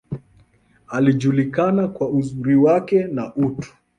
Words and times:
Alijulikana 0.87 1.87
kwa 1.87 2.09
uzuri 2.09 2.55
wake, 2.55 3.03
na 3.03 3.35
utu. 3.35 3.75